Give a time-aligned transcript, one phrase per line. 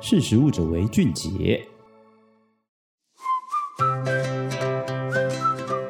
[0.00, 1.66] 识时务者为俊杰。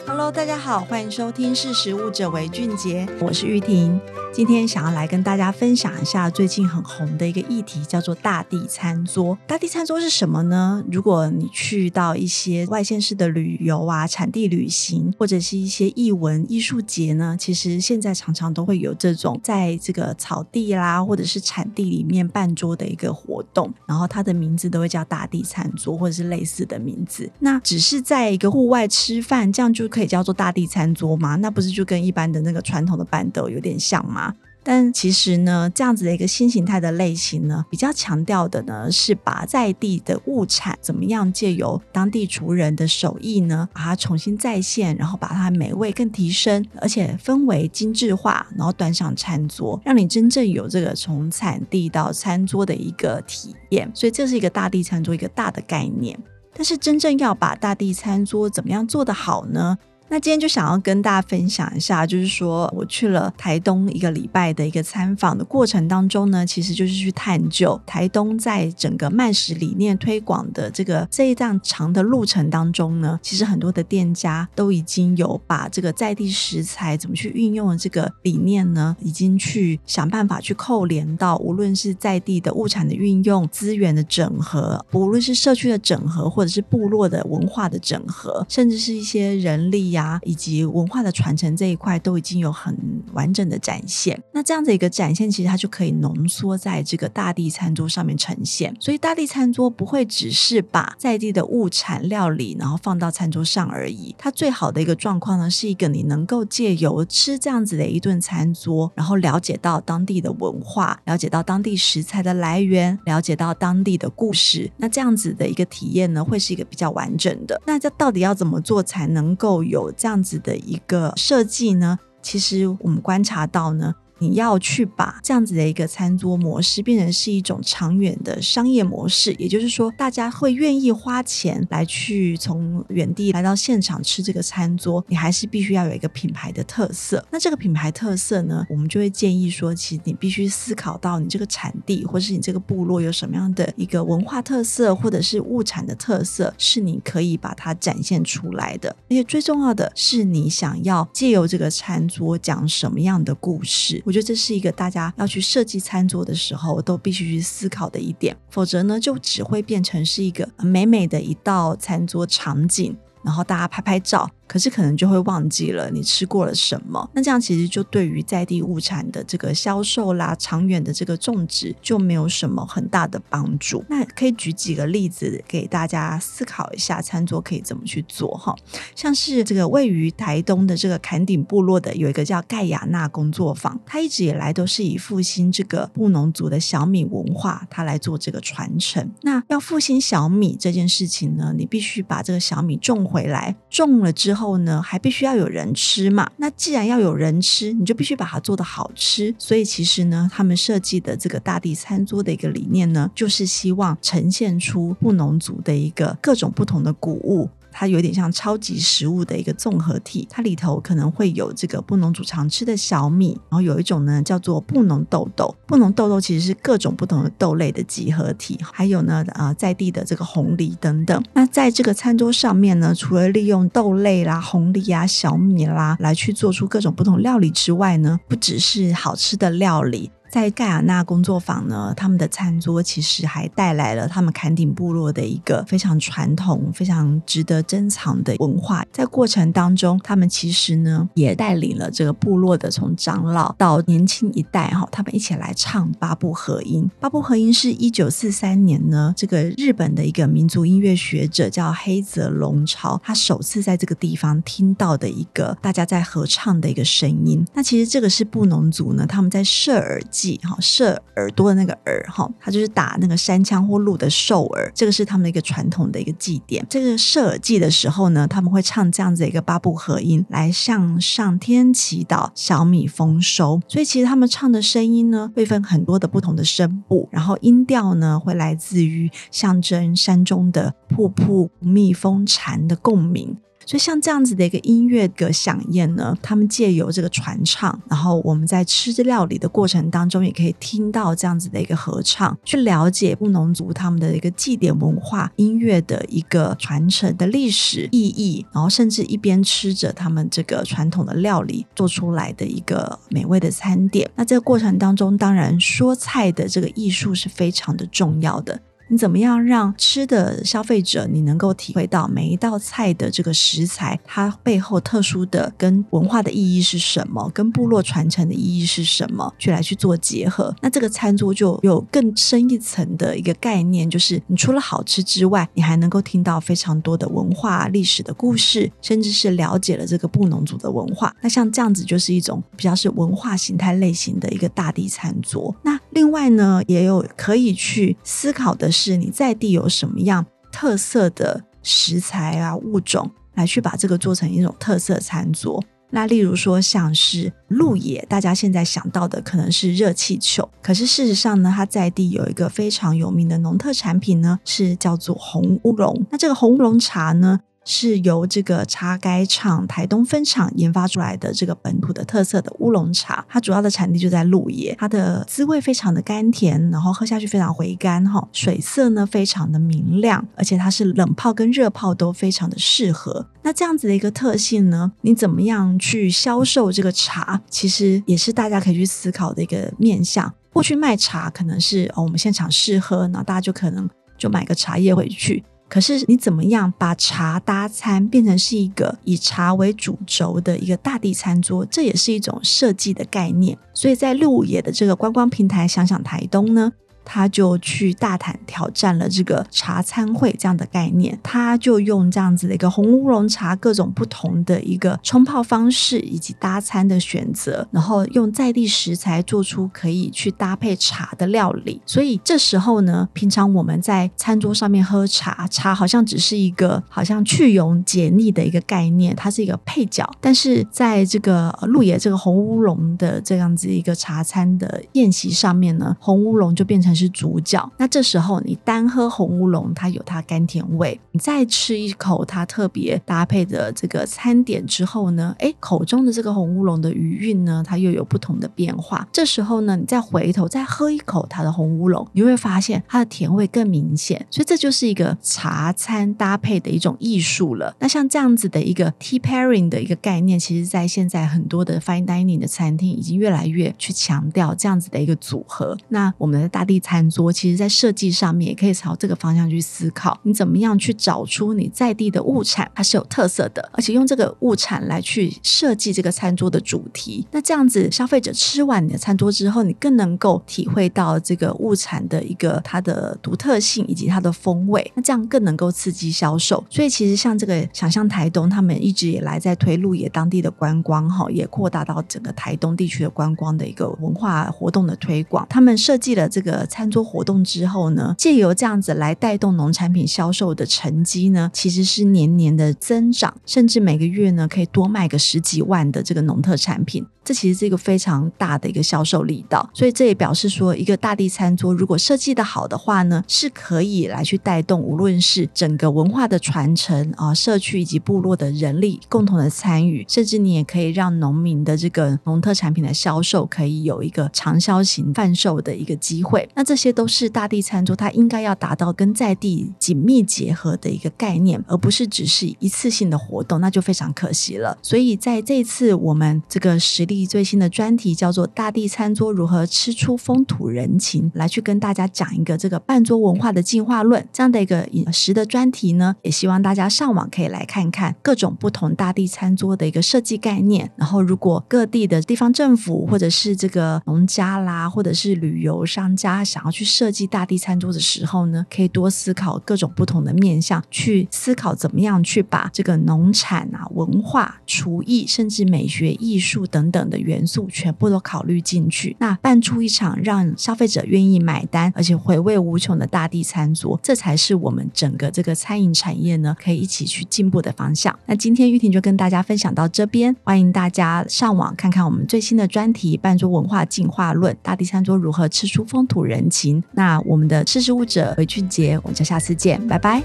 [0.07, 4.01] Hello，大家好，欢迎收听《识时务者为俊杰》，我是玉婷。
[4.31, 9.37] 今天想要来跟大家分享一下最近很红的一个议题，叫做大地餐桌。
[9.49, 10.85] 大地餐桌是什么呢？
[10.93, 27.29] 如果你去到一些外县市的旅游啊、产地旅行，或者是一些艺文艺术节呢，其实现在常常都会有这种在这个草地啦，或者是产地里面办桌的一个活动，然后它的名字都会叫大地餐桌，或者是类似的名字。
[27.41, 31.35] 那只是在一个户外吃饭，这样就可以叫做大地餐桌吗？
[31.37, 34.28] 那不是就跟一般的那个传统的板凳有点像吗？
[34.71, 53.91] 但其实呢，这样子的一个新形态的类型呢，比较强调的呢，是把在地的物产怎么样借由当地厨人的手艺呢，把它重新再现，然后把它美味更提升，而且氛围精致化，然后端上餐桌，让你真正有这个从产地到餐桌的一个体验。
[53.95, 56.15] 所以这是一个大地餐桌，一个大的概念。
[56.53, 59.79] 但是真正要把大地餐桌怎么样做得好呢？
[60.11, 89.98] 那今天就想要跟大家分享一下，就是说我去了台东一个礼拜的一个参访的过程当中呢，其实就是去探究台东在整个慢食理念推广的这个这一段长的路程当中呢，其实很多的店家都已经有把这个在地食材怎么去运用的这个理念呢，已经去想办法去扣连到无论是在地的物产的运用、资源的整合，无论是社区的整合，或者是部落的文化的整合，甚至是一些人力呀。
[90.23, 92.77] 以及文化的传承这一块都已经有很
[93.13, 94.21] 完整的展现。
[94.33, 98.75] 那这样的一个展现，其实它就可以浓缩在这个大地餐桌上面呈现。
[98.79, 104.15] 所以大地餐桌不会只是把在地的物产料理，然后放到餐桌上而已。
[104.19, 114.71] 它最好的一个状况呢，是一个你能够借由吃这样子的一顿餐桌，然后了解到当地的文化，了解到当地食材的来源，了解到当地的故事。
[114.77, 117.61] 那这样子的一个体验呢，会是一个比较完整的。
[117.67, 119.88] 那这到底要怎么做才能够有？
[119.93, 123.95] 这样子的一个设计呢，其实我们观察到呢。
[124.19, 137.25] 你要去把这样子的一个餐桌模式变成是一种长远的商业模式，也就是说，大家会愿意花钱来去从远地来到现场吃这个餐桌，你还是必须要有一个品牌的特色。
[137.31, 148.91] 那这个品牌特色呢，我们就会建议说，其实你必须思考到你这个产地或是你这个部落有什么样的一个文化特色，或者是物产的特色，是你可以把它展现出来的。
[149.09, 154.03] 而且最重要的是，你想要借由这个餐桌讲什么样的故事。
[154.09, 164.27] 我觉得这是一个大家要去设计餐桌的时候都必须去思考的一点，否则呢，就只会变成是一个美美的一道餐桌场景，然后大家拍拍照。
[164.49, 173.85] 可是可能就会忘记了你吃过了什么，那这样其实就对于在地物产的这个销售啦、长远的这个种植就没有什么很大的帮助。
[173.91, 178.57] 那可以举几个例子给大家思考一下，餐桌可以怎么去做哈？
[178.95, 189.13] 像是这个位于台东的这个坎顶部落的有一个叫盖亚纳工作坊，它一直以来都是以复兴这个布农族的小米文化，它来做这个传承。
[189.21, 194.38] 那要复兴小米这件事情呢，你必须把这个小米种回来，种了之。
[194.39, 196.31] 后呢，还必须要有人吃嘛。
[196.37, 199.35] 那既然要有人吃，你就必须把它做的好吃。
[199.39, 207.51] 所以其实呢，他们设计的这个大地餐桌的一个理念呢，就是希望呈现出布农族的一个各种不同的谷物。
[207.71, 221.23] 它有点像超级食物的一个综合体，它里头可能会有这个布农族常吃的小米，然后有一种呢叫做布农豆豆，布农豆豆其实是各种不同的豆类的集合体，还有呢啊、在地的这个红藜等等。
[221.33, 230.11] 那在这个餐桌上面呢，除了利用豆类啦、红藜啊、小米啦来去做出各种不同料理之外呢，不只是好吃的料理。
[230.31, 238.85] 在盖亚纳工作坊呢，他们的餐桌其实还带来了他们坎顶部落的一个非常传统、非常值得珍藏的文化。
[238.93, 246.89] 在过程当中，他们其实呢也带领了这个部落的从长老到年轻一代哈，他们一起来唱八部合音。
[247.01, 257.43] 八部合音是一九四三年呢，这个日本的一个民族音乐学者叫黑泽龙朝，他首次在这个地方听到的一个大家在合唱的一个声音。
[257.55, 260.03] 那其实这个是布农族呢，他们在射耳。
[260.43, 266.65] 哈，射耳朵的那个耳哈，它就是打那个山羌或鹿的兽耳，这个是他们的一个传统的一个祭典。
[266.69, 273.61] 这个射耳祭的时候呢，他们会唱这样子一个八部合音，来向上天祈祷小米丰收。
[273.69, 283.37] 所以其实他们唱的声音呢，会分很多的不同的声部，然后音调呢，会来自于象征山中的瀑布、蜜蜂、蝉的共鸣。
[283.69, 304.11] 所以像这样子的一个音乐的响宴呢，他们借由这个传唱，然后我们在吃料理的过程当中，也可以听到这样子的一个合唱，去了解布农族他们的一个祭典文化、音乐的一个传承的历史意义，然后甚至一边吃着他们这个传统的料理做出来的一个美味的餐点。
[304.15, 308.59] 那这个过程当中，当然说菜的这个艺术是非常的重要的。
[308.89, 320.55] 你怎么样让吃的消费者，你能够体会到每一道菜的这个食材，它背后特殊的跟文化的意义是什么，跟部落传承的意义是什么，去来去做结合。
[320.63, 331.15] 那这个餐桌就有更深一层的一个概念，就是你除了好吃之外，你还能够听到非常多的文化历史的故事，甚至是了解了这个布农族的文化。
[331.21, 335.55] 那像这样子就是一种比较是文化形态类型的一个大地餐桌。
[335.63, 345.61] 那另外呢，也有可以去思考的是你在地有什么样特色的食材啊物种，来去把这个做成一种特色餐桌。
[345.91, 356.07] 那例如说像是鹿野，大家现在想到的可能是热气球，可是事实上呢，它在地有一个非常有名的农特产品呢，是叫做红乌龙。
[356.11, 373.27] 那这个红乌龙茶呢，是由这个茶改厂台东分厂研发出来的这个本土的特色的乌龙茶，它主要的产地就在鹿野，它的滋味非常的甘甜，然后喝下去非常回甘哈，水色呢非常的明亮，而且它是冷泡跟热泡都非常的适合。
[373.43, 380.33] 那这样子的一个特性呢，你怎么样去销售这个茶，其实也是大家可以去思考的一个面向。
[380.55, 383.87] 过去卖茶可能是哦，我们现场试喝，然后大家就可能
[384.17, 385.45] 就买个茶叶回去。
[385.69, 391.65] 可是你怎么样把茶搭餐变成是一个以茶为主轴的一个大地餐桌？
[391.67, 393.57] 这也是一种设计的概念。
[393.75, 396.73] 所以在鹿野的这个观光平台，想想台东呢。
[397.11, 411.81] 他就去大胆挑战了这个茶餐会这样的概念，他就用这样子的一个红乌龙茶各种不同的一个冲泡方式以及搭餐的选择，然后用在地食材做出可以去搭配茶的料理。
[411.87, 420.07] 所以这时候呢，平常我们在餐桌上面喝茶，茶好像只是一个好像去油解腻的一个概念，它是一个配角。
[420.21, 427.71] 但是在这个鹿野这个红乌龙的这样子一个茶餐的宴席上面呢，红乌龙就变成是主角。
[427.79, 439.07] 那这时候你单喝红乌龙，它有它甘甜味；你再吃一口它特别搭配的这个餐点之后呢，哎，口中的这个红乌龙的余韵呢，它又有不同的变化。
[439.13, 444.27] 这时候呢，你再回头再喝一口它的红乌龙，你会发现它的甜味更明显。
[444.31, 447.75] 所以这就是一个茶餐搭配的一种艺术了。
[447.79, 455.77] 那像这样子的一个 tea pairing 的一个概念，其实在现在很多的 fine dining 的餐厅已经越来越去强调这样子的一个组合。
[455.89, 467.27] 那我们的大地餐桌，其实在设计上面也可以朝这个方向去思考，你怎么样去找出你在地的物产，它是有特色的，而且用这个物产来去设计这个餐桌的主题。
[467.31, 474.91] 那这样子，消费者吃完你的餐桌之后，你更能够体会到这个物产的一个它的独特性以及它的风味。
[474.95, 476.65] 那这样更能够刺激销售。
[476.71, 485.47] 所以其实像这个想象台东，他们一直以来在推鹿野当地的观光，哈，也扩大到整个台东地区的观光的一个文化活动的推广。
[485.51, 497.05] 他们设计了这个餐桌活动之后呢，借由这样子来带动农产品销售的成绩呢，其实是年年的增长，甚至每个月呢可以多卖个十几万的这个农特产品。
[497.29, 516.49] 这其实是一个非常大的一个销售力道，所以这也表示说，一个大地餐桌如果设计的好的话呢，是可以来去带动无论是整个文化的传承啊，社区以及部落的人力共同的参与，甚至你也可以让农民的这个农特产品的销售可以有一个长销型贩售的一个机会。
[516.55, 524.79] 那这些都是大地餐桌它应该要达到跟在地紧密结合的一个概念，而不是只是一次性的活动，那就非常可惜了。
[524.81, 540.91] 所以在这一次我们这个实力最新的专题叫做《大地餐桌如何吃出风土人情》，来去跟大家讲一个这个半桌文化的进化论这样的一个饮食的专题呢，也希望大家上网可以来看看各种不同大地餐桌的一个设计概念。
[540.97, 557.08] 然后，如果各地的地方政府或者是这个农家啦，或者是旅游商家想要去设计大地餐桌的时候呢，可以多思考各种不同的面向，去思考怎么样去把这个农产啊、文化、厨艺，甚至美学、艺术等等。
[557.09, 568.17] 的元素全部都考虑进去，那办出一场让消费者愿意买单，而且回味无穷的大地餐桌，这才是我们整个这个餐饮产业呢可以一起去进步的方向。
[568.27, 576.83] 那今天玉婷就跟大家分享到这边，欢迎大家上网看看我们最新的专题《半桌文化进化论：大地餐桌如何吃出风土人情》。
[576.93, 580.23] 那我们的识食物者韦俊杰，我们就下次见，拜拜。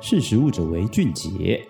[0.00, 1.60] 识食物者为俊杰。